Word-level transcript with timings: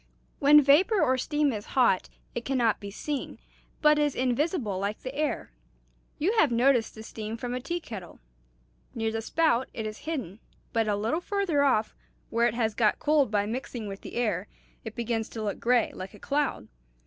When 0.39 0.63
vapor 0.63 0.99
or 0.99 1.15
steam 1.19 1.53
is 1.53 1.67
hot, 1.77 2.09
it 2.33 2.43
can 2.43 2.57
not 2.57 2.79
be 2.79 2.89
seen, 2.89 3.37
but 3.83 3.99
is 3.99 4.15
invisible 4.15 4.79
like 4.79 5.03
the 5.03 5.13
air. 5.13 5.51
You 6.17 6.33
have 6.39 6.51
noticed 6.51 6.95
the 6.95 7.03
steam 7.03 7.37
from 7.37 7.53
a 7.53 7.59
tea 7.59 7.79
kettle. 7.79 8.19
Near 8.95 9.11
the 9.11 9.21
spout 9.21 9.69
it 9.75 9.85
is 9.85 9.99
hidden, 9.99 10.39
but 10.73 10.87
a 10.87 10.95
little 10.95 11.21
farther 11.21 11.61
off, 11.63 11.93
where 12.31 12.47
it 12.47 12.55
has 12.55 12.73
got 12.73 12.97
cooled 12.97 13.29
by 13.29 13.45
mixing 13.45 13.85
with 13.87 14.01
the 14.01 14.15
air, 14.15 14.47
it 14.83 14.95
begins 14.95 15.29
to 15.29 15.43
look 15.43 15.59
gray, 15.59 15.91
like 15.93 16.15
a 16.15 16.19
cloud. 16.19 16.67